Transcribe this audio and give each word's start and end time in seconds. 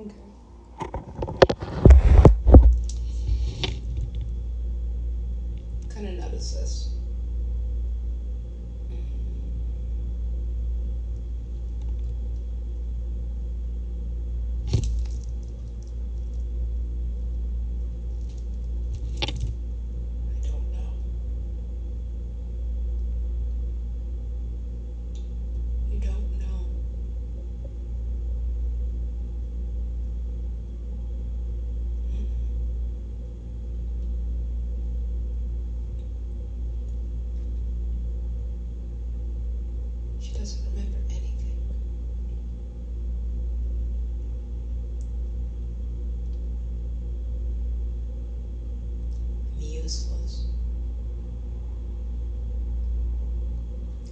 Okay. 0.00 0.14
kind 5.90 6.06
of 6.08 6.14
notice 6.14 6.52
this. 6.54 6.88
I 20.28 20.46
don't 20.46 20.70
know. 20.72 20.92
You 25.90 25.98
don't 26.00 26.38
know. 26.38 26.66
She 40.20 40.32
doesn't 40.34 40.62
remember 40.66 40.98
anything. 41.08 41.56
I'm 49.56 49.60
useless. 49.62 50.46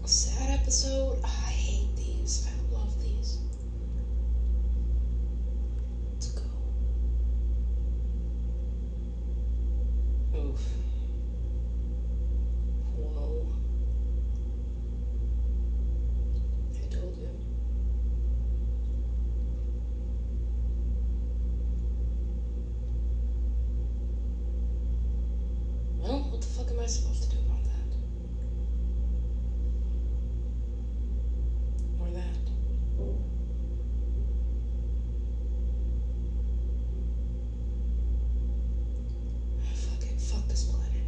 A 0.02 0.08
sad 0.08 0.57
episode. 0.68 1.18
Ah, 1.24 1.46
I 1.46 1.50
hate 1.50 1.96
these. 1.96 2.46
I 2.46 2.74
love 2.74 3.00
these. 3.00 3.38
Let's 6.12 6.26
go. 6.28 6.42
Oof. 10.36 10.60
Whoa. 12.98 13.46
I 16.76 16.86
told 16.94 17.16
you. 17.16 17.30
Well, 25.98 26.18
what 26.30 26.42
the 26.42 26.46
fuck 26.46 26.70
am 26.70 26.80
I 26.80 26.86
supposed 26.86 27.22
to 27.22 27.30
do 27.30 27.36
about 27.38 27.64
that? 27.64 27.70
Or 32.00 32.08
that? 32.10 32.22
Fucking 39.74 40.16
fuck 40.18 40.46
this 40.48 40.64
planet. 40.64 41.02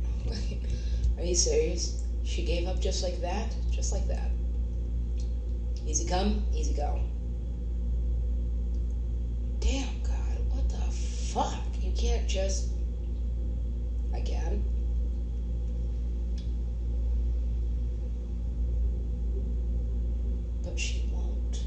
Serious? 1.34 2.02
She 2.24 2.42
gave 2.42 2.66
up 2.66 2.80
just 2.80 3.02
like 3.02 3.20
that? 3.20 3.54
Just 3.70 3.92
like 3.92 4.06
that. 4.08 4.30
Easy 5.86 6.04
come, 6.04 6.44
easy 6.54 6.74
go. 6.74 7.00
Damn, 9.60 10.00
God, 10.02 10.38
what 10.50 10.68
the 10.68 10.76
fuck? 10.76 11.62
You 11.80 11.92
can't 11.92 12.26
just. 12.26 12.68
I 14.12 14.20
can. 14.20 14.62
But 20.62 20.78
she 20.78 21.02
won't. 21.12 21.64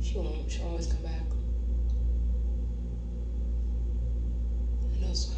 She 0.00 0.16
won't. 0.18 0.50
She'll 0.50 0.66
always 0.66 0.86
come 0.86 1.02
back. 1.02 1.22
Who 4.80 5.00
knows 5.00 5.32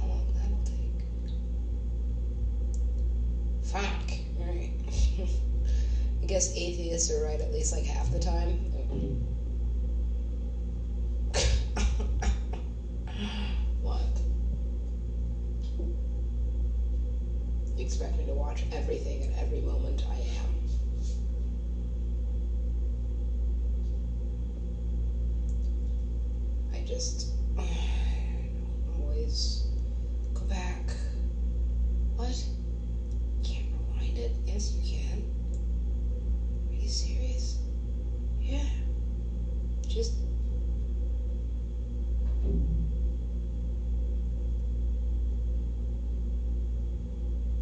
how 0.00 0.06
long 0.06 0.26
that'll 0.34 0.64
take? 0.64 1.02
Fuck. 3.62 4.10
Alright. 4.40 4.70
I 6.22 6.25
guess 6.36 6.52
atheists 6.54 7.10
are 7.10 7.22
right 7.22 7.40
at 7.40 7.50
least 7.50 7.72
like 7.72 7.86
half 7.86 8.10
the 8.10 8.18
time. 8.18 8.58
what? 13.80 14.02
You 17.74 17.82
expect 17.82 18.18
me 18.18 18.26
to 18.26 18.34
watch 18.34 18.64
everything 18.70 19.22
at 19.22 19.30
every 19.38 19.62
moment 19.62 20.04
I 20.10 20.18
am. 20.18 20.60
I 26.74 26.80
just 26.80 27.28
always 29.00 29.62
go 30.34 30.42
back. 30.42 30.90
What? 32.16 32.44
Can't 33.42 33.64
rewind 33.72 34.18
it? 34.18 34.32
Yes, 34.44 34.74
you 34.74 34.98
can. 34.98 35.32
Are 36.76 36.80
you 36.82 36.88
serious? 36.88 37.58
Yeah. 38.40 38.64
Just. 39.96 40.12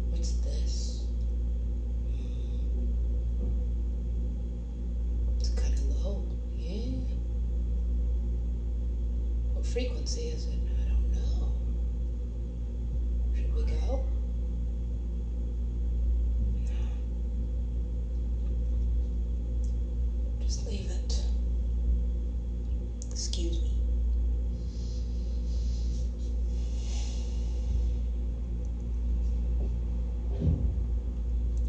What's 0.09 0.31
this? 0.43 1.05
Hmm. 3.39 3.47
It's 5.39 5.47
kind 5.51 5.73
of 5.75 6.03
low. 6.03 6.25
Yeah. 6.57 6.97
What 9.53 9.65
frequency 9.65 10.23
is 10.23 10.47
it? 10.47 10.64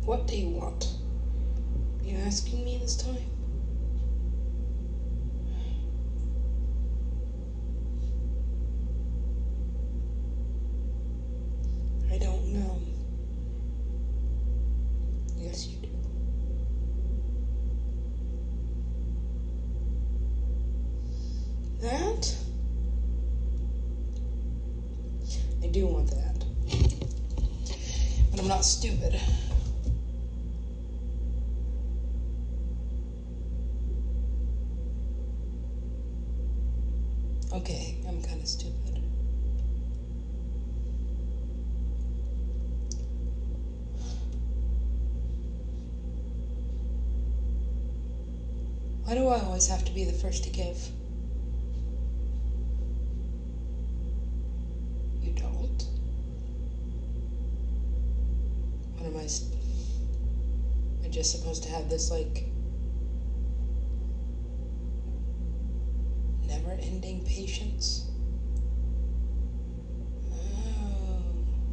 What 0.07 0.29
do 0.29 0.37
you 0.37 0.51
want? 0.51 0.93
you 2.05 2.17
asking 2.19 2.65
me 2.65 2.79
this 2.79 2.95
time? 2.95 3.17
I 12.09 12.19
don't 12.19 12.47
know. 12.53 12.79
Yes, 15.37 15.67
you 15.67 15.79
do. 15.79 15.89
That? 21.81 22.37
I 25.65 25.67
do 25.67 25.89
want 25.89 26.11
that. 26.13 26.45
But 28.31 28.39
I'm 28.41 28.47
not 28.47 28.65
stupid. 28.65 29.21
Okay, 37.57 37.97
I'm 38.07 38.21
kind 38.23 38.41
of 38.43 38.47
stupid. 38.47 39.03
Why 49.07 49.15
do 49.15 49.29
I 49.29 49.39
always 49.39 49.69
have 49.69 49.85
to 49.85 49.93
be 49.93 50.05
the 50.05 50.13
first 50.13 50.43
to 50.43 50.51
give? 50.51 50.77
You 55.23 55.31
don't? 55.31 55.85
What 58.97 59.07
am 59.07 59.17
I? 59.17 59.21
Am 59.21 61.05
I 61.05 61.09
just 61.09 61.31
supposed 61.31 61.63
to 61.63 61.69
have 61.69 61.89
this, 61.89 62.11
like, 62.11 62.47
never 66.49 66.73
ending 66.73 67.25
patience? 67.25 68.11
Oh, 70.33 71.23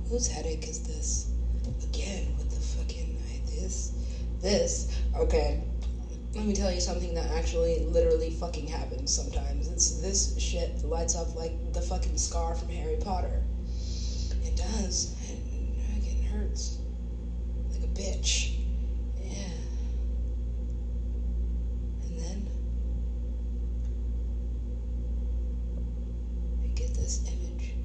whose 0.07 0.27
headache 0.27 0.67
is 0.67 0.83
this? 0.83 1.31
Again, 1.89 2.27
with 2.37 2.51
the 2.51 2.59
fucking. 2.59 3.17
This. 3.47 3.91
This. 4.39 5.01
Okay. 5.15 5.59
Let 6.35 6.45
me 6.45 6.53
tell 6.53 6.71
you 6.71 6.81
something 6.81 7.13
that 7.13 7.29
actually 7.29 7.79
literally 7.81 8.31
fucking 8.31 8.67
happens 8.67 9.13
sometimes. 9.13 9.67
It's 9.67 9.91
this 10.01 10.35
shit 10.39 10.83
lights 10.83 11.15
up 11.15 11.35
like 11.35 11.73
the 11.73 11.81
fucking 11.81 12.17
scar 12.17 12.55
from 12.55 12.69
Harry 12.69 12.95
Potter. 12.95 13.43
It 14.43 14.55
does. 14.55 15.13
It, 15.29 15.37
it 16.03 16.23
hurts. 16.23 16.79
Like 17.71 17.83
a 17.83 17.87
bitch. 17.87 18.49
Yeah. 19.21 19.51
And 22.01 22.17
then 22.19 22.49
I 26.63 26.67
get 26.69 26.95
this 26.95 27.21
image. 27.27 27.75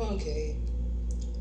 okay 0.00 0.56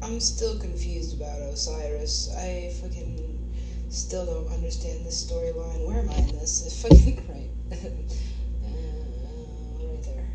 I'm 0.02 0.20
still 0.20 0.60
confused 0.60 1.20
about 1.20 1.40
Osiris. 1.40 2.34
I 2.36 2.74
fucking 2.82 3.54
still 3.90 4.26
don't 4.26 4.54
understand 4.54 5.06
this 5.06 5.24
storyline. 5.26 5.88
Where 5.88 6.00
am 6.00 6.10
I 6.10 6.16
in 6.16 6.38
this? 6.38 6.66
It's 6.66 6.82
fucking 6.88 7.26
right. 7.28 7.50
uh, 7.72 7.90
right 9.80 10.04
there. 10.04 10.28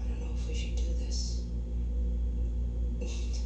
I 0.00 0.08
don't 0.08 0.20
know 0.20 0.30
if 0.34 0.48
we 0.48 0.54
should 0.54 0.76
do 0.76 0.94
this. 0.98 1.42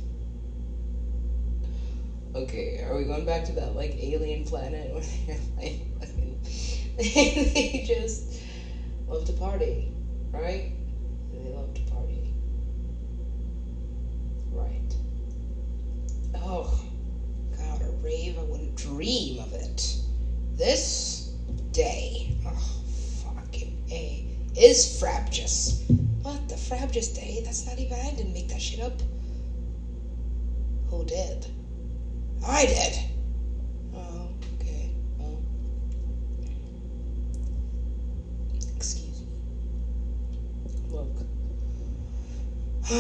okay, 2.35 2.85
are 2.85 2.97
we 2.97 3.05
going 3.05 3.27
back 3.27 3.45
to 3.45 3.53
that 3.53 3.75
like 3.75 3.97
alien 3.99 4.45
planet 4.45 4.95
where 4.95 5.03
they're 5.27 5.37
like 5.57 5.81
fucking 6.01 6.41
they 6.97 7.85
just 7.87 8.41
love 9.09 9.25
to 9.27 9.33
party, 9.33 9.93
right? 10.31 10.73
They 11.33 11.51
love 11.51 11.75
to 11.75 11.81
party. 11.93 12.35
Right. 14.51 14.95
Oh, 16.35 16.85
God, 17.57 17.83
a 17.83 17.91
rave, 18.03 18.39
I 18.39 18.43
wouldn't 18.43 18.77
dream 18.77 19.41
of 19.41 19.53
it. 19.55 19.97
This 20.53 21.35
day, 21.73 22.37
oh, 22.47 22.83
fucking 23.25 23.83
A, 23.91 24.29
is 24.57 25.01
Frabjous. 25.01 25.83
What, 26.23 26.49
the 26.49 26.57
Frabjous 26.57 27.09
Day? 27.09 27.41
That's 27.45 27.67
not 27.67 27.79
even, 27.79 27.99
I 27.99 28.11
didn't 28.15 28.33
make 28.33 28.49
that 28.49 28.61
shit 28.61 28.81
up. 28.81 29.01
Who 30.89 31.05
did? 31.05 31.47
I 32.47 32.67
did. 32.67 32.99
Oh, 33.95 34.29
okay. 34.61 34.91
Well, 35.19 35.43
excuse 38.77 39.23
me. 39.23 39.27
Look. 40.91 41.09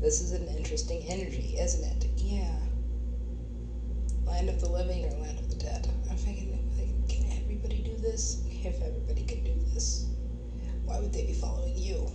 this 0.00 0.20
is 0.20 0.32
an 0.32 0.48
interesting 0.48 1.02
energy, 1.06 1.56
isn't 1.58 1.84
it? 1.84 2.06
Yeah. 2.16 2.58
Land 4.24 4.48
of 4.48 4.60
the 4.60 4.68
living 4.68 5.04
or 5.04 5.10
land 5.18 5.38
of 5.38 5.48
the 5.50 5.56
dead? 5.56 5.88
I'm 6.10 6.16
thinking, 6.16 6.61
everybody 7.52 7.82
do 7.82 7.96
this? 7.96 8.42
If 8.64 8.80
everybody 8.80 9.24
can 9.24 9.44
do 9.44 9.54
this, 9.74 10.06
why 10.84 10.98
would 11.00 11.12
they 11.12 11.26
be 11.26 11.32
following 11.32 11.76
you? 11.76 12.06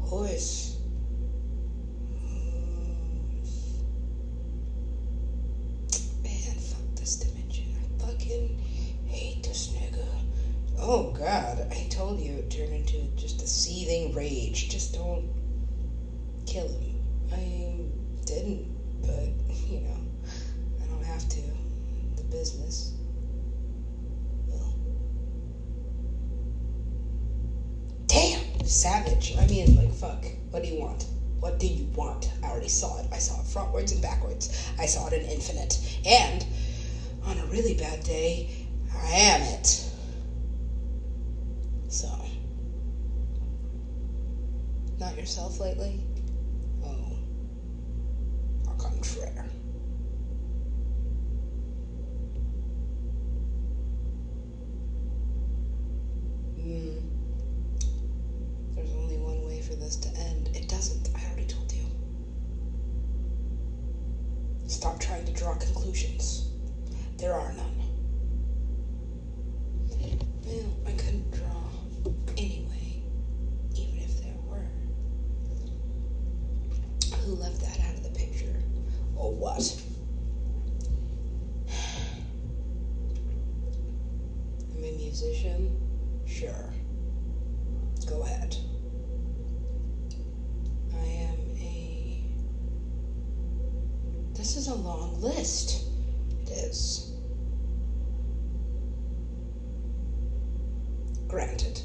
Horse. 0.00 0.76
Man, 6.22 6.58
fuck 6.58 6.94
this 6.96 7.16
dimension. 7.16 7.66
I 7.78 8.06
fucking 8.06 8.58
hate 9.06 9.42
this 9.44 9.68
nigga. 9.68 10.06
Oh 10.78 11.12
god, 11.12 11.66
I 11.70 11.86
told 11.90 12.20
you 12.20 12.32
it 12.32 12.50
turned 12.50 12.72
into 12.72 13.02
just 13.16 13.42
a 13.42 13.46
seething 13.46 14.14
rage. 14.14 14.68
Just 14.68 14.94
don't 14.94 15.28
kill 16.46 16.68
him. 16.68 17.02
I 17.32 17.84
didn't, 18.24 18.66
but 19.02 19.28
you 19.68 19.80
know, 19.80 19.98
I 20.82 20.86
don't 20.86 21.04
have 21.04 21.28
to. 21.28 21.40
The 22.16 22.22
business. 22.24 22.92
Well. 24.48 24.74
Damn! 28.06 28.40
Savage. 28.70 29.36
I 29.36 29.46
mean, 29.48 29.74
like, 29.74 29.92
fuck. 29.92 30.24
What 30.50 30.62
do 30.62 30.68
you 30.68 30.80
want? 30.80 31.04
What 31.40 31.58
do 31.58 31.66
you 31.66 31.86
want? 31.96 32.30
I 32.42 32.50
already 32.50 32.68
saw 32.68 33.00
it. 33.00 33.06
I 33.12 33.18
saw 33.18 33.40
it 33.40 33.46
frontwards 33.46 33.90
and 33.92 34.00
backwards. 34.00 34.70
I 34.78 34.86
saw 34.86 35.08
it 35.08 35.12
in 35.12 35.22
infinite. 35.22 35.76
And 36.06 36.46
on 37.24 37.36
a 37.38 37.46
really 37.46 37.74
bad 37.74 38.04
day, 38.04 38.68
I 38.94 39.06
am 39.06 39.42
it. 39.58 39.84
So, 41.88 42.08
not 45.00 45.16
yourself 45.16 45.58
lately? 45.58 46.00
Oh, 46.84 47.18
au 48.68 48.74
contraire. 48.74 49.46
Hmm. 56.60 56.98
There's 58.74 58.94
only 58.94 59.16
one 59.18 59.44
way 59.44 59.60
for 59.60 59.74
this 59.74 59.96
to 59.96 60.08
end. 60.16 60.48
It 60.54 60.68
doesn't. 60.68 61.10
I 61.16 61.26
already 61.26 61.46
told 61.46 61.72
you. 61.72 61.84
Stop 64.68 65.00
trying 65.00 65.26
conclusions. 65.90 66.52
There 67.16 67.34
are 67.34 67.52
none. 67.52 67.82
Well, 70.46 70.72
I 70.86 70.92
couldn't 70.92 71.28
draw 71.32 71.64
anyway, 72.36 73.02
even 73.74 73.98
if 73.98 74.22
there 74.22 74.36
were. 74.46 74.68
Who 77.24 77.34
left 77.34 77.60
that 77.62 77.80
out 77.80 77.94
of 77.94 78.04
the 78.04 78.10
picture? 78.10 78.62
Or 79.16 79.32
what? 79.34 79.82
I'm 84.72 84.84
a 84.84 84.92
musician? 84.92 85.76
Sure. 86.24 86.72
Go 88.08 88.22
ahead. 88.22 88.56
I 90.94 91.04
am 91.04 91.38
a. 91.60 92.22
This 94.50 94.66
is 94.66 94.66
a 94.66 94.74
long 94.74 95.20
list. 95.20 95.84
It 96.42 96.50
is. 96.50 97.12
Granted. 101.28 101.80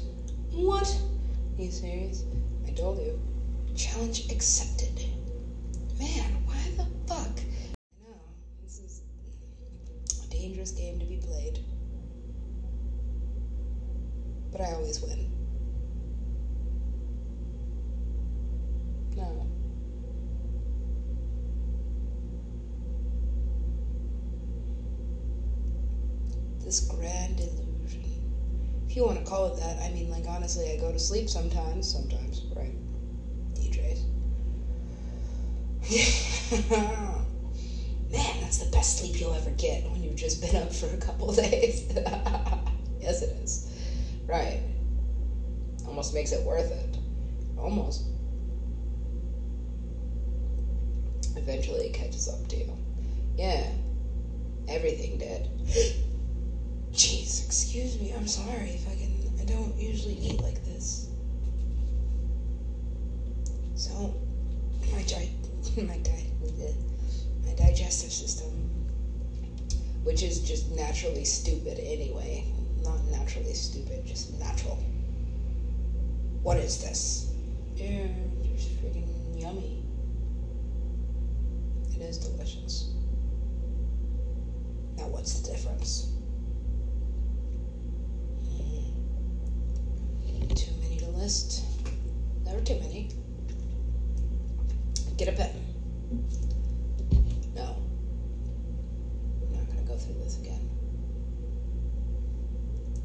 What? 0.50 0.88
Are 1.56 1.62
you 1.62 1.70
serious? 1.70 2.24
I 2.66 2.72
told 2.72 2.98
you. 2.98 3.20
Challenge 3.76 4.32
accepted. 4.32 5.00
Man, 6.00 6.44
why 6.44 6.56
the 6.76 6.86
fuck? 7.06 7.38
I 7.38 8.02
know. 8.02 8.18
This 8.64 8.80
is 8.80 9.02
a 10.24 10.28
dangerous 10.28 10.72
game 10.72 10.98
to 10.98 11.06
be 11.06 11.18
played. 11.18 11.60
But 14.50 14.62
I 14.62 14.72
always 14.72 15.00
win. 15.00 15.30
No. 19.16 19.46
This 26.66 26.80
grand 26.80 27.38
illusion. 27.38 28.02
If 28.88 28.96
you 28.96 29.04
want 29.04 29.18
to 29.18 29.24
call 29.24 29.46
it 29.46 29.54
that, 29.54 29.78
I 29.80 29.88
mean, 29.88 30.10
like, 30.10 30.26
honestly, 30.26 30.68
I 30.68 30.74
go 30.74 30.90
to 30.90 30.98
sleep 30.98 31.28
sometimes, 31.28 31.88
sometimes, 31.88 32.42
right? 32.56 32.74
DJs. 33.54 34.02
Man, 38.10 38.40
that's 38.40 38.56
the 38.56 38.66
best 38.66 38.98
sleep 38.98 39.20
you'll 39.20 39.32
ever 39.32 39.52
get 39.52 39.88
when 39.88 40.02
you've 40.02 40.16
just 40.16 40.40
been 40.40 40.56
up 40.56 40.72
for 40.72 40.86
a 40.86 40.96
couple 40.96 41.30
days. 41.32 41.84
yes, 43.00 43.22
it 43.22 43.30
is. 43.44 43.64
Right. 44.26 44.60
Almost 45.86 46.12
makes 46.14 46.32
it 46.32 46.42
worth 46.42 46.72
it. 46.72 46.98
Almost. 47.56 48.02
Eventually 51.36 51.86
it 51.86 51.92
catches 51.92 52.26
up 52.26 52.44
to 52.48 52.56
you. 52.56 52.76
Yeah. 53.36 53.68
Everything 54.66 55.16
did. 55.16 55.48
Jeez, 56.96 57.44
excuse 57.44 58.00
me. 58.00 58.12
I'm 58.16 58.26
sorry 58.26 58.80
I. 58.88 59.40
I 59.40 59.44
don't 59.44 59.76
usually 59.76 60.14
eat 60.14 60.40
like 60.40 60.64
this. 60.64 61.08
So, 63.74 64.14
my 64.92 65.02
di- 65.02 65.30
my 65.82 65.98
di- 65.98 66.26
my 67.44 67.52
digestive 67.54 68.10
system, 68.10 68.50
which 70.04 70.22
is 70.22 70.40
just 70.40 70.70
naturally 70.70 71.24
stupid 71.24 71.78
anyway. 71.78 72.44
Not 72.82 73.02
naturally 73.10 73.52
stupid, 73.54 74.06
just 74.06 74.38
natural. 74.38 74.78
What 76.42 76.58
is 76.58 76.80
this? 76.80 77.32
Yeah, 77.74 78.06
it's 78.54 78.64
freaking 78.66 79.08
yummy. 79.38 79.82
It 81.94 82.00
is 82.00 82.18
delicious. 82.18 82.90
Now, 84.96 85.08
what's 85.08 85.40
the 85.40 85.52
difference? 85.52 86.08
Mm. 88.44 88.92
Too 90.54 90.72
to. 91.26 91.60
Never 92.44 92.60
too 92.60 92.78
many. 92.78 93.08
Get 95.16 95.26
a 95.28 95.32
pen. 95.32 95.50
No. 97.52 97.82
I'm 99.42 99.52
not 99.52 99.66
going 99.66 99.78
to 99.78 99.84
go 99.84 99.96
through 99.96 100.14
this 100.22 100.38
again. 100.38 100.70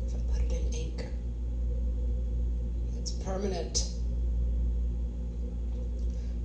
If 0.05 0.13
I 0.13 0.19
put 0.31 0.41
it 0.43 0.51
in 0.51 0.71
ink, 0.71 1.05
it's 2.99 3.09
permanent. 3.11 3.87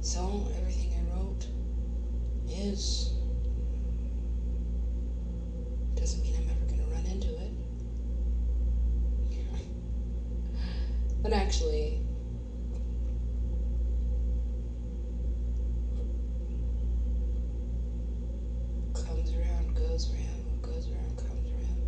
So, 0.01 0.49
everything 0.57 0.95
I 0.95 1.15
wrote 1.15 1.47
is. 2.49 3.13
Doesn't 5.95 6.23
mean 6.23 6.37
I'm 6.37 6.49
ever 6.49 6.65
gonna 6.71 6.89
run 6.95 7.05
into 7.07 7.29
it. 7.29 7.53
But 11.29 11.33
actually, 11.33 11.99
comes 18.95 19.33
around, 19.33 19.75
goes 19.75 20.09
around, 20.13 20.63
goes 20.63 20.89
around, 20.89 21.17
comes 21.17 21.51
around. 21.51 21.81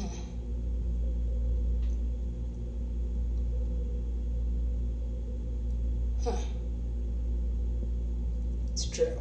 Huh. 0.00 0.08
Huh. 6.24 6.36
It's 8.72 8.86
true. 8.86 9.16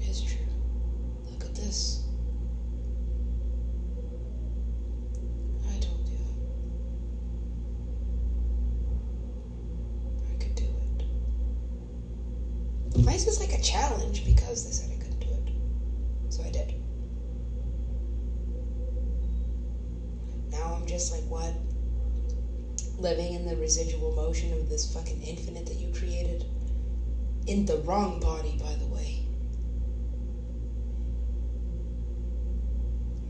It's 0.00 0.20
true. 0.20 0.36
Look 1.30 1.44
at 1.44 1.54
this. 1.54 2.00
I 5.68 5.78
told 5.78 6.08
you. 6.08 6.18
I 10.30 10.34
could 10.42 10.54
do 10.54 10.64
it. 10.64 11.04
Is 13.12 13.24
this 13.24 13.40
like 13.40 13.52
a 13.52 13.60
challenge? 13.60 14.24
Because 14.24 14.64
they 14.64 14.70
said 14.70 14.90
I 14.90 14.96
couldn't 14.96 15.20
do 15.20 15.28
it. 15.28 16.32
So 16.32 16.42
I 16.42 16.50
did. 16.50 16.74
Now 20.50 20.74
I'm 20.74 20.86
just 20.86 21.12
like, 21.12 21.24
what? 21.24 21.54
Living 22.98 23.32
in 23.34 23.46
the 23.46 23.56
residual 23.56 24.12
motion 24.12 24.52
of 24.52 24.68
this 24.68 24.92
fucking 24.92 25.22
infinite 25.22 25.66
that 25.66 25.76
you 25.76 25.92
created. 25.92 26.44
In 27.46 27.66
the 27.66 27.78
wrong 27.78 28.20
body, 28.20 28.56
by 28.58 28.74
the 28.76 28.86
way. 28.86 29.22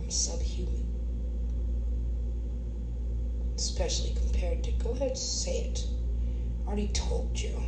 I'm 0.01 0.11
subhuman. 0.11 0.87
Especially 3.57 4.11
compared 4.11 4.63
to. 4.65 4.73
Go 4.73 4.91
ahead, 4.91 5.17
say 5.17 5.59
it. 5.59 5.87
I 6.65 6.69
already 6.69 6.89
told 6.89 7.41
you. 7.41 7.61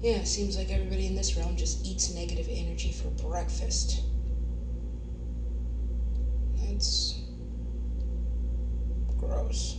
Yeah, 0.00 0.22
seems 0.22 0.56
like 0.56 0.70
everybody 0.70 1.06
in 1.06 1.14
this 1.16 1.36
realm 1.36 1.56
just 1.56 1.84
eats 1.84 2.08
negative 2.08 2.46
energy 2.50 2.92
for 2.92 3.08
breakfast. 3.10 4.02
That's 6.56 7.14
gross. 9.16 9.76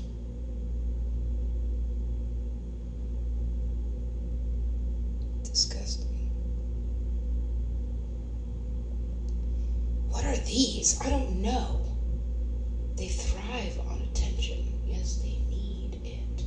Disgusting. 5.44 6.30
What 10.10 10.26
are 10.26 10.38
these? 10.38 11.00
I 11.02 11.10
don't 11.10 11.42
know. 11.42 11.82
They 12.96 13.08
thrive 13.08 13.80
on 13.88 14.02
attention. 14.02 14.82
Yes, 14.86 15.16
they 15.16 15.38
need 15.50 16.00
it. 16.04 16.44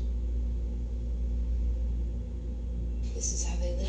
This 3.23 3.35
is 3.35 3.45
how 3.45 3.55
they 3.59 3.71
live. 3.75 3.89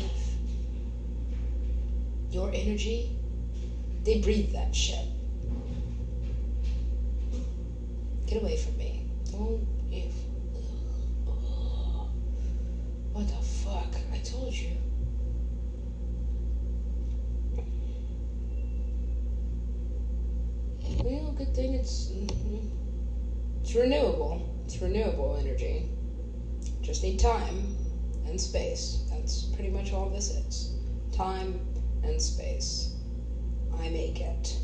Your 2.30 2.52
energy, 2.54 3.10
they 4.04 4.20
breathe 4.20 4.52
that 4.52 4.72
shit. 4.72 5.08
Get 8.28 8.40
away 8.40 8.56
from 8.56 8.78
me. 8.78 9.10
Don't 9.32 9.66
if. 9.90 10.14
What 13.12 13.26
the 13.26 13.42
fuck? 13.42 13.92
I 14.12 14.18
told 14.18 14.54
you. 14.54 14.76
Well, 21.02 21.32
good 21.32 21.52
thing 21.56 21.74
it's 21.74 22.12
mhm. 22.12 22.70
it's 23.62 23.74
renewable. 23.74 24.62
It's 24.64 24.80
renewable 24.80 25.36
energy. 25.40 25.88
Just 26.82 27.02
need 27.02 27.18
time 27.18 27.76
and 28.26 28.40
space. 28.40 29.04
That's 29.24 29.44
pretty 29.44 29.70
much 29.70 29.94
all 29.94 30.10
this 30.10 30.28
is. 30.28 30.74
Time 31.10 31.58
and 32.02 32.20
space. 32.20 32.96
I 33.72 33.88
make 33.88 34.20
it. 34.20 34.58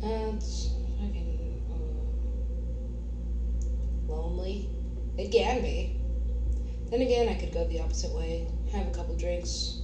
That's 0.00 0.70
fucking 0.98 1.62
uh, 4.08 4.10
lonely. 4.10 4.70
It 5.18 5.30
can 5.30 5.60
be. 5.60 6.00
Then 6.88 7.02
again, 7.02 7.28
I 7.28 7.34
could 7.34 7.52
go 7.52 7.66
the 7.66 7.78
opposite 7.80 8.10
way. 8.12 8.46
Have 8.72 8.86
a 8.86 8.90
couple 8.90 9.14
drinks. 9.16 9.82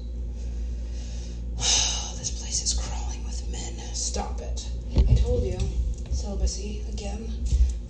this 1.59 2.31
place 2.41 2.63
is 2.63 2.73
crawling 2.73 3.23
with 3.23 3.47
men. 3.53 3.77
Stop 3.93 4.41
it. 4.41 4.67
I 5.11 5.15
told 5.15 5.43
you. 5.43 5.59
Celibacy 6.11 6.81
again. 6.89 7.31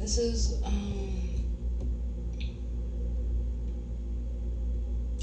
This 0.00 0.19
is 0.19 0.61
um 0.64 1.38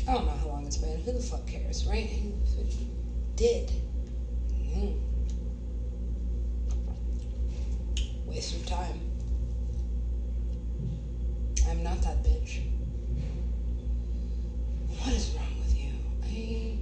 I 0.08 0.14
don't 0.14 0.26
know 0.26 0.34
how 0.34 0.48
long 0.48 0.66
it's 0.66 0.78
been. 0.78 1.00
Who 1.00 1.12
the 1.12 1.20
fuck 1.20 1.46
cares, 1.48 1.86
right? 1.86 2.10
Did. 3.36 3.72
Mm. 4.54 5.00
Waste 8.26 8.54
of 8.56 8.66
time. 8.66 9.00
I'm 11.68 11.82
not 11.82 12.02
that 12.02 12.22
bitch. 12.22 12.60
What 15.00 15.14
is 15.14 15.32
wrong 15.32 15.58
with 15.60 15.76
you? 15.76 15.92
I 16.24 16.78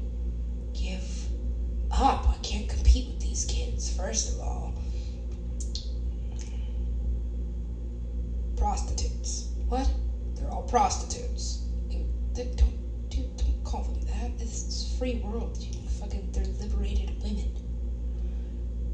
give 0.74 1.28
up. 1.92 2.28
I 2.28 2.36
can't 2.38 2.68
compete 2.68 3.06
with 3.08 3.20
these 3.22 3.46
kids, 3.46 3.90
first 3.90 4.28
of 4.30 4.40
all. 4.42 4.74
Prostitutes. 8.58 9.46
What? 9.70 9.90
They're 10.36 10.50
all 10.50 10.64
prostitutes. 10.64 11.60
They 12.34 12.46
don't, 12.46 12.73
free 15.04 15.16
world. 15.16 15.58
You 15.60 15.74
fucking, 16.00 16.30
they're 16.32 16.46
liberated 16.46 17.22
women. 17.22 17.52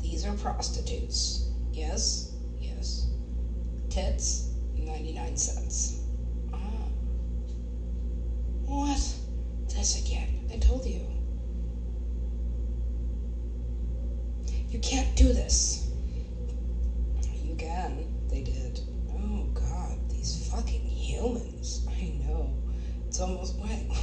These 0.02 0.26
are 0.26 0.34
prostitutes. 0.34 1.46
Yes, 1.72 2.32
yes. 2.58 3.06
Tits, 3.90 4.48
99 4.76 5.38
cents. 5.38 6.00
Ah. 6.52 6.58
What? 8.66 9.16
This 9.68 10.04
again. 10.04 10.50
I 10.52 10.58
told 10.58 10.84
you. 10.84 11.06
You 14.68 14.80
can't 14.80 15.16
do 15.16 15.32
this. 15.32 15.92
You 17.44 17.54
can. 17.54 18.08
They 18.30 18.42
did. 18.42 18.80
Oh 19.14 19.44
god, 19.54 20.10
these 20.10 20.50
fucking 20.50 20.88
humans. 20.88 21.86
I 21.88 22.14
know. 22.26 22.50
It's 23.06 23.20
almost 23.20 23.59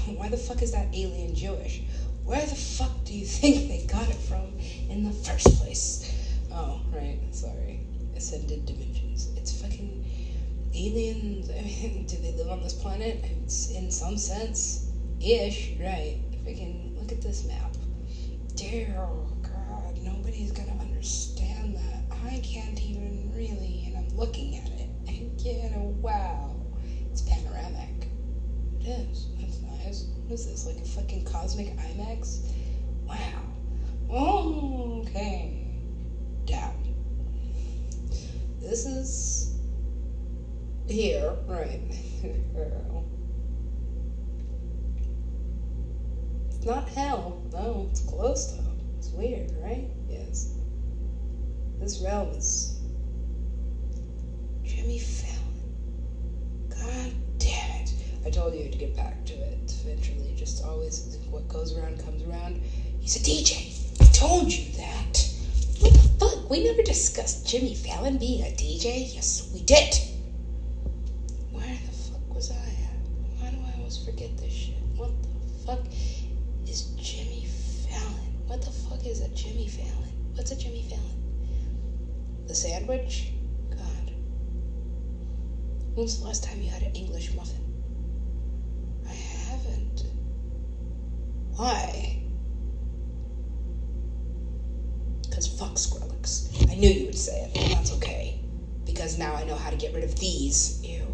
why 0.15 0.29
the 0.29 0.37
fuck 0.37 0.63
is 0.63 0.73
that 0.73 0.95
alien 0.95 1.35
Jewish? 1.35 1.83
Where 2.25 2.45
the 2.45 2.55
fuck 2.55 3.05
do 3.05 3.15
you 3.15 3.27
think 3.27 3.69
they 3.69 3.87
got 3.87 4.09
it 4.09 4.17
from 4.17 4.59
in 4.89 5.05
the 5.05 5.13
first 5.13 5.47
place? 5.61 6.13
Oh, 6.53 6.81
right, 6.93 7.19
sorry. 7.33 7.81
Ascended 8.17 8.67
dimensions. 8.67 9.29
It's 9.37 9.61
fucking 9.61 10.05
aliens. 10.75 11.51
I 11.51 11.63
mean, 11.63 12.07
do 12.07 12.17
they 12.19 12.33
live 12.33 12.51
on 12.51 12.63
this 12.63 12.73
planet? 12.73 13.25
It's 13.43 13.71
in 13.71 13.91
some 13.91 14.17
sense. 14.17 14.91
Ish, 15.21 15.73
right. 15.81 16.19
Fucking 16.45 16.97
look 17.01 17.11
at 17.11 17.21
this 17.21 17.45
map. 17.45 17.75
Dear 18.55 18.95
God, 19.43 19.99
nobody's 20.03 20.53
gonna 20.53 20.81
understand 20.81 21.77
that. 21.77 22.17
I 22.25 22.39
can't 22.39 22.81
even 22.81 23.33
really, 23.35 23.85
and 23.87 23.99
I'm 23.99 24.17
looking 24.17 24.57
at 24.57 24.69
it. 24.69 24.89
And 25.09 25.73
know, 25.73 25.95
wow. 26.01 26.55
It's 27.11 27.23
panoramic. 27.23 27.96
Is. 28.87 29.27
That's 29.37 29.61
nice. 29.63 30.05
What 30.05 30.33
is 30.33 30.47
this? 30.47 30.65
Like 30.65 30.77
a 30.77 30.85
fucking 30.85 31.25
cosmic 31.25 31.77
IMAX? 31.77 32.39
Wow. 33.05 33.43
Okay. 34.09 35.67
Down. 36.45 36.95
This 38.61 38.87
is 38.87 39.59
here, 40.87 41.37
right? 41.49 41.81
it's 46.49 46.65
not 46.65 46.89
hell. 46.89 47.43
No, 47.53 47.89
it's 47.91 48.03
close 48.03 48.53
though. 48.53 48.73
It's 48.99 49.11
weird, 49.11 49.51
right? 49.61 49.89
Yes. 50.09 50.55
This 51.81 52.01
realm 52.01 52.31
is 52.31 52.79
Jimmy. 54.63 55.01
I 58.27 58.31
told 58.31 58.57
you 58.57 58.69
to 58.69 58.77
get 58.77 58.97
back 58.97 59.25
to 59.27 59.35
it 59.35 59.73
eventually. 59.85 60.35
Just 60.37 60.65
always 60.65 61.17
what 61.31 61.47
goes 61.47 61.79
around 61.79 62.03
comes 62.05 62.25
around. 62.25 62.61
He's 62.99 63.15
a 63.15 63.21
DJ. 63.21 64.03
I 64.03 64.05
told 64.07 64.53
you 64.53 64.73
that. 64.79 65.31
What 65.79 65.93
the 65.93 66.09
fuck? 66.19 66.51
We 66.51 66.65
never 66.65 66.83
discussed 66.83 67.47
Jimmy 67.47 67.77
Fallon 67.77 68.19
being 68.19 68.43
a 68.43 68.47
DJ? 68.47 69.15
Yes, 69.15 69.49
we 69.55 69.61
did. 69.63 69.95
Where 71.53 71.69
the 71.69 71.93
fuck 71.93 72.35
was 72.35 72.51
I 72.51 72.55
at? 72.57 72.99
Why 73.39 73.51
do 73.51 73.59
I 73.65 73.79
always 73.79 74.05
forget 74.05 74.37
this 74.39 74.53
shit. 74.53 74.75
What 74.97 75.13
the 75.23 75.29
fuck 75.65 75.87
is 76.67 76.83
Jimmy 76.97 77.47
Fallon? 77.89 78.33
What 78.49 78.61
the 78.61 78.73
fuck 78.73 79.07
is 79.07 79.21
a 79.21 79.29
Jimmy 79.29 79.69
Fallon? 79.69 80.11
What's 80.35 80.51
a 80.51 80.57
Jimmy 80.57 80.83
Fallon? 80.91 81.23
The 82.49 82.57
sandwich? 82.57 83.31
God. 83.71 84.13
When's 85.95 86.19
the 86.19 86.25
last 86.27 86.43
time 86.43 86.61
you 86.61 86.71
had 86.71 86.83
an 86.83 86.97
English 86.97 87.33
muffin? 87.35 87.63
I 89.09 89.13
haven't. 89.13 90.05
Why? 91.57 92.23
Because 95.23 95.47
fuck 95.59 95.75
Skrillex. 95.75 96.71
I 96.71 96.75
knew 96.75 96.91
you 96.91 97.07
would 97.07 97.17
say 97.17 97.51
it, 97.53 97.57
and 97.57 97.73
that's 97.73 97.93
okay. 97.95 98.41
Because 98.85 99.19
now 99.19 99.35
I 99.35 99.45
know 99.45 99.55
how 99.55 99.71
to 99.71 99.77
get 99.77 99.95
rid 99.95 100.05
of 100.05 100.19
these. 100.19 100.81
Ew. 100.85 101.07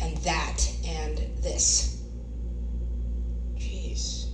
And 0.00 0.16
that, 0.18 0.66
and 0.86 1.18
this. 1.42 2.02
Jeez. 3.54 4.28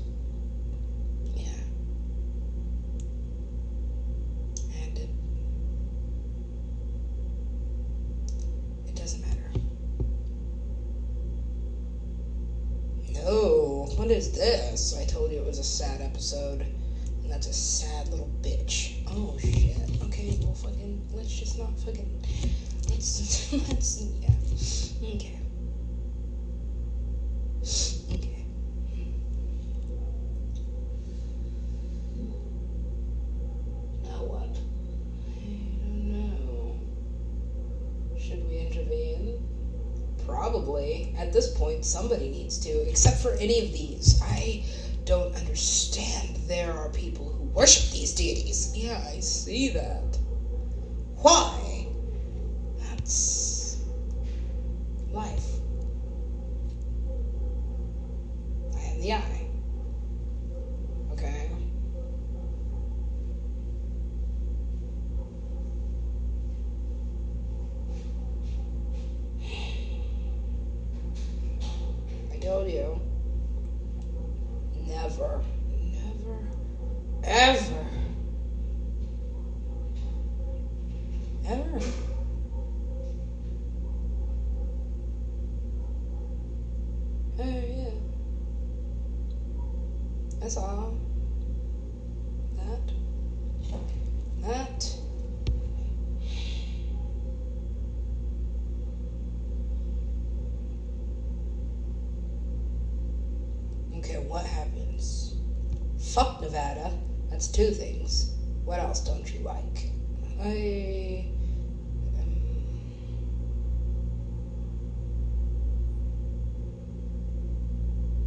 Yeah. 1.35 1.45
And 4.83 4.99
it. 4.99 5.09
It 8.89 8.97
doesn't 8.97 9.21
matter. 9.21 9.51
No. 13.25 13.89
What 13.97 14.11
is 14.11 14.33
this? 14.33 14.97
I 14.99 15.05
told 15.05 15.31
you 15.31 15.39
it 15.39 15.47
was 15.47 15.59
a 15.61 15.65
sad 15.65 16.01
episode. 16.33 16.63
And 17.23 17.31
that's 17.31 17.47
a 17.47 17.53
sad 17.53 18.09
little 18.09 18.31
bitch. 18.43 19.05
Oh 19.09 19.37
shit. 19.39 19.77
Okay, 20.05 20.39
well 20.43 20.55
fucking 20.55 21.07
let's 21.13 21.29
just 21.29 21.59
not 21.59 21.79
fucking 21.81 22.23
let's 22.89 23.53
let's 23.69 24.03
yeah. 24.21 25.09
Okay. 25.15 25.39
Okay. 28.13 28.45
Now 34.05 34.25
what? 34.25 34.57
I 35.29 35.45
don't 35.85 36.13
know. 36.13 36.81
Should 38.19 38.49
we 38.49 38.59
intervene? 38.59 39.47
Probably. 40.27 41.15
At 41.19 41.33
this 41.33 41.57
point, 41.57 41.85
somebody 41.85 42.31
needs 42.31 42.59
to, 42.61 42.71
except 42.89 43.19
for 43.21 43.33
any 43.33 43.65
of 43.67 43.73
these. 43.73 44.21
I 44.23 44.65
don't 45.05 45.35
understand. 45.35 46.37
There 46.47 46.73
are 46.73 46.89
people 46.91 47.29
who 47.29 47.45
worship 47.45 47.91
these 47.93 48.15
deities. 48.15 48.73
Yeah, 48.77 49.03
I 49.09 49.21
see 49.21 49.71
that. 49.71 50.19
Why? 51.17 51.87
That's 52.79 53.79
life. 55.11 55.47
I 58.77 58.81
am 58.81 59.01
the 59.01 59.13
eye. 59.15 59.47
Okay. 61.13 61.51
I 72.33 72.37
told 72.39 72.71
you. 72.71 73.01
Never, 75.03 75.43
never, 75.73 76.39
ever, 77.25 77.87
ever. 81.75 81.87
Oh, 87.39 87.45
yeah. 87.45 87.91
That's 90.41 90.57
all. 90.57 90.99
That. 92.57 92.93
That. 94.43 94.97
Okay, 103.99 104.19
what 104.27 104.45
happens? 104.45 105.37
Fuck 105.99 106.41
Nevada. 106.41 106.93
That's 107.31 107.47
two 107.49 107.71
things. 107.71 108.33
What 108.65 108.81
else 108.81 109.01
don't 109.05 109.33
you 109.33 109.41
like? 109.41 109.91
I. 110.41 111.27
Um, 112.19 112.35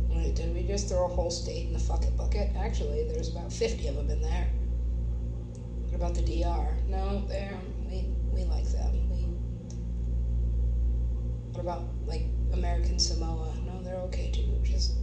wait, 0.10 0.36
did 0.36 0.54
we 0.56 0.64
just 0.76 0.90
throw 0.90 1.06
a 1.06 1.08
whole 1.08 1.32
state 1.32 1.68
in 1.68 1.74
the 1.74 1.80
fucking 1.80 2.16
bucket? 2.18 2.52
Actually, 2.58 3.08
there's 3.08 3.30
about 3.30 3.52
50 3.52 3.88
of 3.88 3.96
them 3.96 4.10
in 4.10 4.22
there. 4.22 4.48
What 5.86 5.96
about 5.96 6.16
the 6.16 6.22
DR? 6.22 6.68
No, 6.88 7.24
they're. 7.28 7.58
We, 7.90 8.10
we 8.34 8.44
like 8.44 8.66
them. 8.72 9.10
We. 9.10 9.22
What 11.54 11.62
about, 11.62 11.84
like, 12.06 12.24
American 12.52 13.00
Samoa? 13.00 13.54
No, 13.66 13.82
they're 13.84 14.02
okay 14.08 14.32
too. 14.32 14.52
Just. 14.64 14.96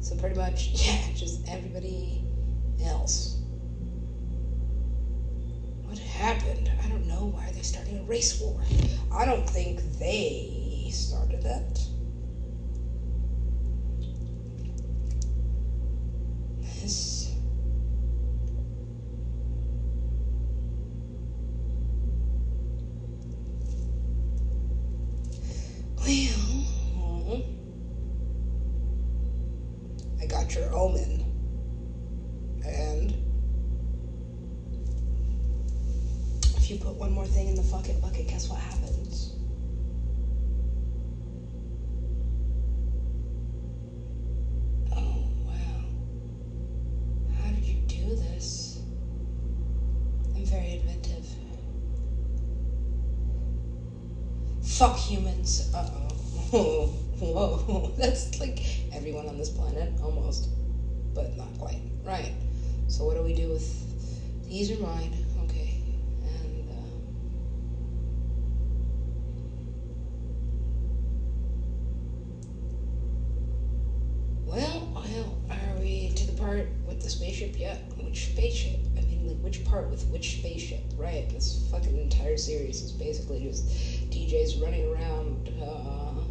So 0.00 0.16
pretty 0.16 0.34
much, 0.36 0.68
yeah, 0.72 1.12
just 1.14 1.48
everybody 1.48 2.24
else. 2.84 3.36
What 5.84 5.98
happened? 5.98 6.70
I 6.82 6.88
don't 6.88 7.06
know. 7.06 7.26
Why 7.26 7.48
are 7.48 7.52
they 7.52 7.62
starting 7.62 7.98
a 7.98 8.02
race 8.04 8.40
war? 8.40 8.60
I 9.12 9.24
don't 9.24 9.48
think 9.48 9.80
they 9.98 10.90
started 10.92 11.44
it. 11.44 11.86
This. 16.82 17.32
Well, 25.98 27.42
I 30.20 30.26
got 30.26 30.54
your 30.54 30.72
omen. 30.74 31.24
And 32.64 33.14
if 36.56 36.70
you 36.70 36.78
put 36.78 36.94
one 36.94 37.12
more 37.12 37.26
thing 37.26 37.48
in 37.48 37.54
the 37.54 37.62
fucking 37.62 38.00
bucket, 38.00 38.28
guess 38.28 38.48
what 38.48 38.58
happens? 38.60 39.34
Oh, 44.96 45.28
wow. 45.46 45.84
How 47.42 47.50
did 47.50 47.64
you 47.64 47.80
do 47.86 48.14
this? 48.16 48.82
I'm 50.34 50.44
very 50.44 50.72
inventive. 50.80 51.26
Fuck 54.80 54.96
humans. 54.96 55.70
Uh 55.74 55.90
oh. 56.54 56.86
Whoa. 57.20 57.92
That's 57.98 58.40
like 58.40 58.62
everyone 58.94 59.28
on 59.28 59.36
this 59.36 59.50
planet, 59.50 59.92
almost. 60.02 60.48
But 61.12 61.36
not 61.36 61.52
quite. 61.58 61.82
Right. 62.02 62.32
So, 62.88 63.04
what 63.04 63.14
do 63.14 63.22
we 63.22 63.34
do 63.34 63.50
with 63.50 63.68
these 64.48 64.70
are 64.70 64.80
mine? 64.80 65.14
Okay. 65.44 65.82
And, 66.24 66.70
uh, 66.70 66.74
well, 74.46 74.88
are 75.50 75.78
we 75.78 76.08
to 76.14 76.26
the 76.26 76.32
part 76.32 76.66
with 76.86 77.02
the 77.02 77.10
spaceship 77.10 77.58
yet? 77.58 77.82
Which 77.98 78.30
spaceship? 78.32 78.80
I 78.96 79.02
mean, 79.02 79.26
like, 79.28 79.36
which 79.38 79.62
part 79.64 79.90
with 79.90 80.06
which 80.08 80.38
spaceship? 80.38 80.80
Right. 80.96 81.28
This 81.28 81.68
fucking 81.70 81.96
entire 81.96 82.36
series 82.36 82.82
is 82.82 82.92
basically 82.92 83.40
just 83.40 83.68
DJs 84.30 84.62
running 84.62 84.86
around. 84.86 85.48
Uh, 85.60 86.22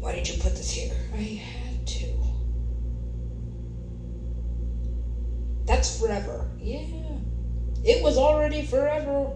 Why 0.00 0.14
did 0.14 0.26
you 0.26 0.40
put 0.40 0.54
this 0.56 0.70
here? 0.70 0.94
I 1.12 1.16
had 1.16 1.86
to. 1.86 2.06
That's 5.66 6.00
forever. 6.00 6.50
Yeah. 6.58 6.86
It 7.84 8.02
was 8.02 8.16
already 8.16 8.64
forever. 8.64 9.32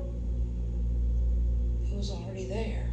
It 1.85 1.94
was 1.94 2.11
already 2.11 2.46
there. 2.46 2.88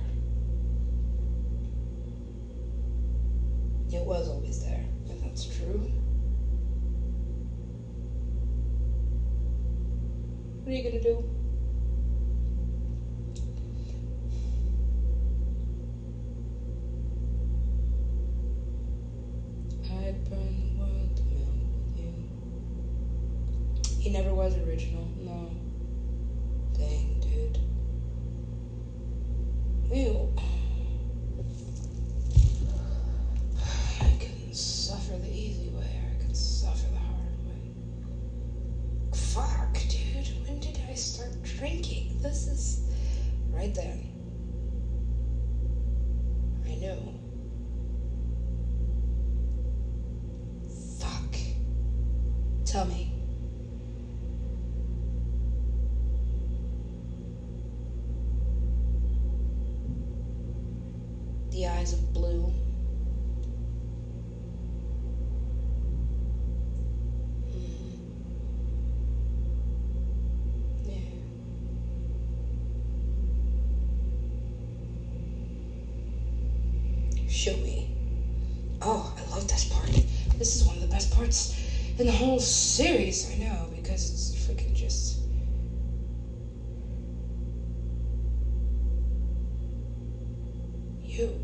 It 3.94 4.06
was 4.06 4.28
always 4.28 4.62
there. 4.62 4.84
If 5.06 5.22
that's 5.22 5.46
true. 5.46 5.90
What 10.68 10.74
are 10.74 10.80
you 10.80 10.84
gonna 10.84 11.02
do? 11.02 11.24
I'd 19.86 20.30
burn 20.30 20.56
the 20.60 20.68
world 20.78 21.16
to 21.16 21.24
melt 21.24 21.56
with 21.72 21.98
you. 21.98 22.12
He 23.98 24.10
never 24.10 24.34
was 24.34 24.58
original, 24.58 25.08
no. 25.22 25.52
Dang, 26.78 27.22
dude. 27.22 27.60
Ew. 29.90 30.34
I 34.02 34.18
can 34.20 34.54
suffer 34.54 35.18
the 35.18 35.32
easy 35.32 35.70
way, 35.70 36.02
or 36.04 36.10
I 36.14 36.22
can 36.22 36.36
suffer 36.36 36.90
the 36.92 37.00
hard 37.00 37.38
way. 37.48 37.72
Fuck, 39.14 39.74
dude. 39.88 40.08
Start 40.98 41.42
drinking? 41.44 42.18
This 42.22 42.48
is 42.48 42.80
right 43.52 43.74
then. 43.74 44.10
I 46.66 46.76
know. 46.76 47.14
Fuck. 51.00 51.36
Tell 52.66 52.86
me. 52.86 53.12
The 61.52 61.68
eyes 61.68 61.94
of 61.94 62.14
blue. 62.14 62.54
Mhm. 67.48 67.98
Yeah. 70.86 70.94
Show 77.28 77.58
me. 77.58 77.88
Oh, 78.82 79.14
I 79.18 79.30
love 79.32 79.48
this 79.48 79.66
part. 79.66 79.90
This 80.38 80.56
is 80.56 80.64
one 80.64 80.76
of 80.76 80.82
the 80.82 80.88
best 80.88 81.12
parts 81.12 81.54
in 82.00 82.06
the 82.06 82.12
whole 82.12 82.40
series. 82.40 83.26
I 83.32 83.36
know 83.36 83.70
because 83.74 84.10
it's 84.12 84.46
freaking 84.46 84.74
just. 84.74 85.18
You. 91.02 91.42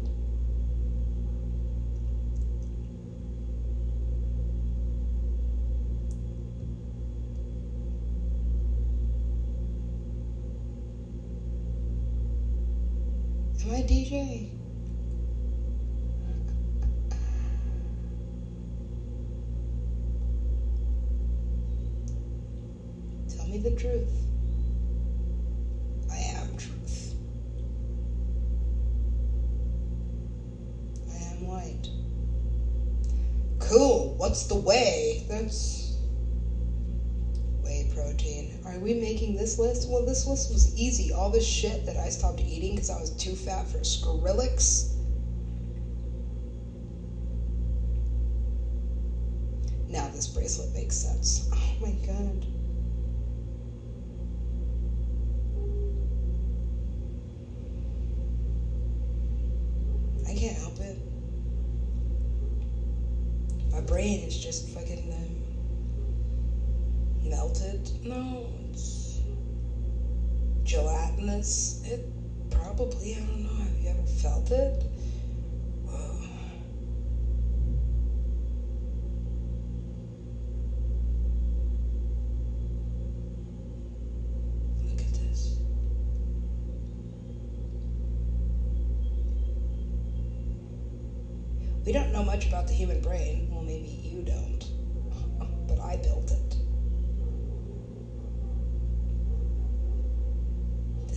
Am 13.63 13.72
I 13.72 13.82
DJ? 13.82 14.50
Tell 23.30 23.48
me 23.48 23.58
the 23.58 23.72
truth. 23.84 24.26
I 26.10 26.15
am 26.15 26.56
truth. 26.56 27.15
I 31.12 31.17
am 31.17 31.50
light. 31.50 31.89
Cool. 33.60 34.13
What's 34.15 34.46
the 34.46 34.56
way? 34.56 35.26
That's 35.28 35.98
whey 37.62 37.86
protein. 37.93 38.58
Are 38.65 38.80
we 38.80 38.93
making 38.93 39.36
this 39.36 39.60
list? 39.60 39.89
Well, 39.89 40.06
this 40.06 40.26
list 40.26 40.50
was 40.50 40.74
easy. 40.78 41.12
All 41.12 41.30
this 41.30 41.46
shit 41.46 41.86
that 41.86 41.98
I 41.98 42.08
stopped 42.08 42.39
eating 42.39 42.76
because 42.76 42.89
I 42.89 42.98
was 42.98 43.10
too 43.10 43.36
fat 43.36 43.67
for 43.67 43.80
Skrillex. 43.80 44.86
Now 49.89 50.08
this 50.08 50.28
bracelet 50.28 50.74
makes 50.74 50.96
sense. 50.96 51.50
Oh 51.54 51.74
my 51.82 51.91
god. 52.08 52.46
I 60.34 60.36
can't 60.36 60.58
help 60.58 60.80
it. 60.80 60.98
My 63.72 63.82
brain 63.82 64.22
is 64.22 64.36
just 64.36 64.67
fucking 64.69 65.13
um, 65.13 65.43
melted. 67.30 68.04
No, 68.04 68.48
it's 68.72 69.22
gelatinous. 70.73 71.81
It 71.86 72.01
probably, 72.49 73.13
I 73.13 73.19
don't 73.19 73.43
know. 73.43 73.49
Have 73.49 73.77
you 73.79 73.89
ever 73.89 74.01
felt 74.01 74.49
it? 74.49 74.81
Whoa. 75.86 76.17
Look 84.89 84.99
at 84.99 85.13
this. 85.13 85.59
We 91.86 91.91
don't 91.91 92.12
know 92.12 92.23
much 92.23 92.47
about 92.47 92.65
the 92.65 92.73
human 92.73 92.99
brain. 92.99 93.53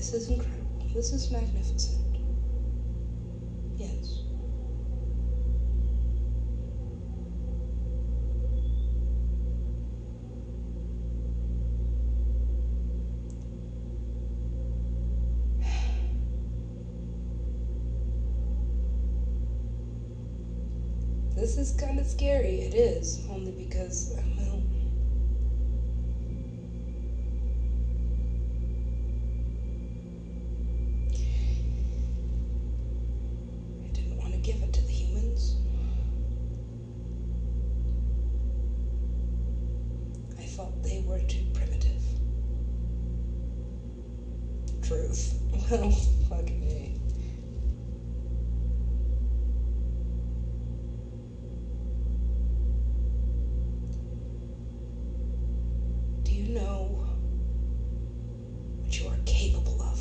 This 0.06 0.22
is 0.22 0.28
incredible. 0.30 0.86
This 0.94 1.12
is 1.12 1.32
magnificent. 1.32 2.18
Yes. 3.76 4.22
This 21.34 21.58
is 21.58 21.72
kind 21.72 21.98
of 21.98 22.06
scary. 22.06 22.60
It 22.60 22.74
is, 22.74 23.20
only 23.30 23.52
because, 23.52 24.14
well, 24.38 24.62
I 33.84 33.88
didn't 33.92 34.16
want 34.16 34.32
to 34.32 34.38
give 34.38 34.62
it 34.62 34.72
to 34.74 34.82
the 34.82 34.92
humans. 34.92 35.56
I 40.38 40.46
felt 40.46 40.82
they 40.82 41.02
were 41.06 41.20
too 41.20 41.44
primitive. 41.52 42.02
Truth. 44.82 45.34
Well, 45.70 45.90
fuck 46.28 46.44
me. 46.44 47.00
Do 56.22 56.32
you 56.32 56.54
know 56.54 57.04
what 58.80 59.00
you 59.00 59.08
are 59.08 59.18
capable 59.24 59.82
of? 59.82 60.00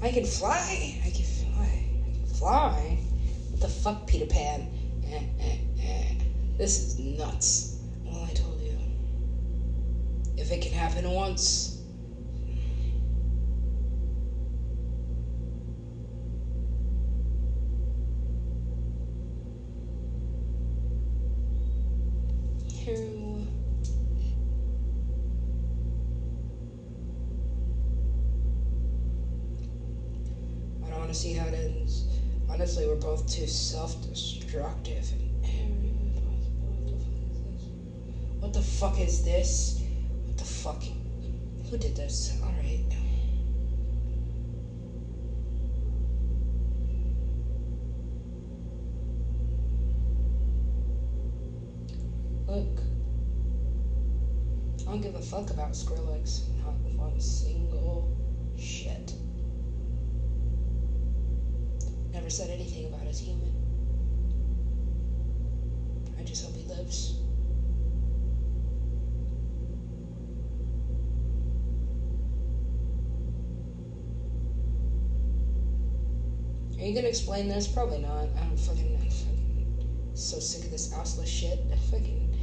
I 0.00 0.07
can 0.20 0.26
fly. 0.26 1.00
I 1.04 1.10
can 1.10 1.24
fly. 1.24 1.84
I 2.04 2.12
can 2.12 2.26
fly. 2.34 2.98
What 3.50 3.60
the 3.60 3.68
fuck, 3.68 4.06
Peter 4.08 4.26
Pan? 4.26 4.66
Eh, 5.06 5.22
eh, 5.40 5.56
eh. 5.80 6.14
This 6.56 6.78
is 6.78 6.98
nuts. 6.98 7.78
Well, 8.04 8.26
I 8.28 8.34
told 8.34 8.60
you. 8.60 8.76
If 10.36 10.50
it 10.50 10.60
can 10.60 10.72
happen 10.72 11.08
once. 11.08 11.76
Here. 22.66 22.96
I 30.84 30.90
don't 30.90 31.00
want 31.00 31.07
to 31.07 31.07
see 31.18 31.32
how 31.32 31.48
it 31.48 31.54
ends. 31.54 32.04
Honestly, 32.48 32.86
we're 32.86 32.94
both 32.94 33.26
too 33.26 33.48
self-destructive. 33.48 35.10
What 38.38 38.52
the 38.52 38.62
fuck 38.62 39.00
is 39.00 39.24
this? 39.24 39.82
What 40.26 40.38
the 40.38 40.44
fuck? 40.44 40.80
Who 41.70 41.76
did 41.76 41.96
this? 41.96 42.38
All 42.40 42.52
right. 42.52 42.84
Look. 52.46 52.80
I 54.86 54.90
don't 54.92 55.00
give 55.00 55.16
a 55.16 55.20
fuck 55.20 55.50
about 55.50 55.72
Skrillex. 55.72 56.48
Not 56.64 56.74
one 56.96 57.20
never 62.28 62.34
said 62.36 62.50
anything 62.50 62.84
about 62.84 63.06
his 63.06 63.18
human. 63.20 63.54
I 66.18 66.22
just 66.24 66.44
hope 66.44 66.54
he 66.54 66.62
lives. 66.64 67.14
Are 76.78 76.84
you 76.84 76.94
gonna 76.94 77.08
explain 77.08 77.48
this? 77.48 77.66
Probably 77.66 77.98
not. 77.98 78.28
I 78.36 78.40
don't 78.40 78.58
fucking. 78.58 78.98
I'm 79.00 79.08
fucking 79.08 80.10
so 80.12 80.38
sick 80.38 80.64
of 80.64 80.70
this 80.70 80.92
asshole 80.92 81.24
shit. 81.24 81.58
I 81.72 81.76
fucking. 81.76 82.34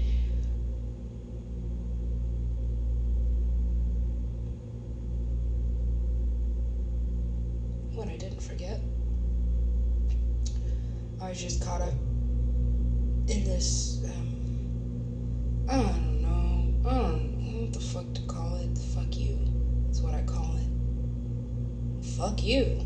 What 7.93 8.07
I 8.07 8.17
didn't 8.17 8.41
forget. 8.41 8.79
I 11.25 11.29
was 11.29 11.41
just 11.41 11.65
caught 11.65 11.81
up 11.81 11.93
in 13.27 13.43
this. 13.45 13.99
Um, 14.05 15.65
I 15.67 15.77
don't 15.77 16.21
know. 16.21 16.87
I 16.87 16.93
don't 16.93 17.39
know 17.39 17.61
what 17.61 17.73
the 17.73 17.79
fuck 17.79 18.13
to 18.13 18.21
call 18.27 18.57
it. 18.57 18.77
Fuck 18.93 19.17
you. 19.17 19.39
That's 19.87 20.01
what 20.01 20.13
I 20.13 20.21
call 20.21 20.55
it. 20.57 22.05
Fuck 22.15 22.43
you. 22.43 22.79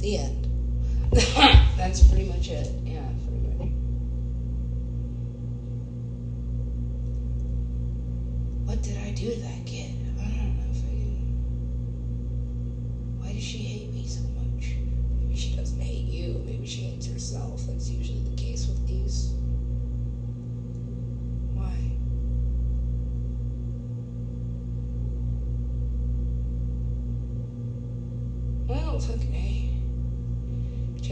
The 0.00 0.18
end. 0.18 0.48
That's 1.76 2.02
pretty 2.08 2.24
much 2.24 2.48
it. 2.48 2.74
Yeah, 2.82 3.06
pretty 3.28 3.46
much. 3.56 3.68
What 8.66 8.82
did 8.82 8.98
I 8.98 9.12
do 9.12 9.32
to 9.32 9.40
that 9.42 9.64
kid? 9.64 9.83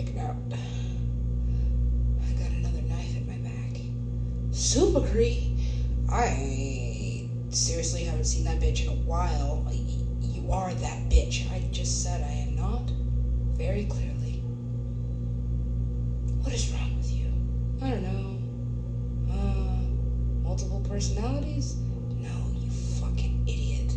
It 0.09 0.19
out. 0.19 0.37
I 0.53 2.33
got 2.33 2.51
another 2.51 2.83
knife 2.83 3.17
at 3.17 3.25
my 3.25 3.37
back. 3.37 3.81
Super 4.51 5.07
Cree. 5.07 5.57
I 6.11 7.29
seriously 7.51 8.03
haven't 8.05 8.25
seen 8.25 8.45
that 8.45 8.59
bitch 8.59 8.83
in 8.83 8.89
a 8.89 9.03
while. 9.03 9.65
You 10.21 10.51
are 10.51 10.75
that 10.75 11.09
bitch. 11.09 11.49
I 11.53 11.69
just 11.71 12.03
said 12.03 12.21
I 12.21 12.33
am 12.33 12.57
not. 12.57 12.91
Very 13.57 13.85
clearly. 13.85 14.43
What 16.43 16.53
is 16.53 16.73
wrong 16.73 16.97
with 16.97 17.13
you? 17.13 17.29
I 17.81 17.91
don't 17.91 18.03
know. 18.03 19.33
Uh, 19.33 20.43
multiple 20.43 20.85
personalities? 20.89 21.77
No, 21.77 22.51
you 22.59 22.71
fucking 23.01 23.45
idiot. 23.47 23.93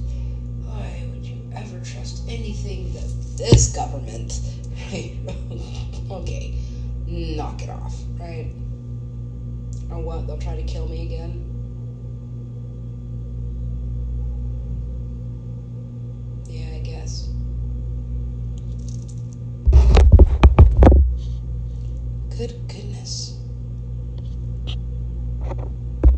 Why 0.65 1.08
would 1.12 1.26
you 1.26 1.50
ever 1.56 1.80
trust 1.84 2.24
anything 2.28 2.94
that 2.94 3.38
this 3.38 3.76
government? 3.76 4.39
okay, 6.12 6.54
knock 7.08 7.63
it 7.63 7.69
off, 7.69 8.04
right? 8.19 8.48
Or 9.89 10.00
what? 10.00 10.28
They'll 10.28 10.38
try 10.38 10.56
to 10.56 10.63
kill 10.63 10.88
me 10.88 11.02
again? 11.02 11.44